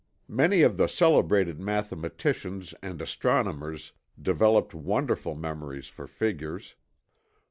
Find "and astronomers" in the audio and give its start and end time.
2.81-3.91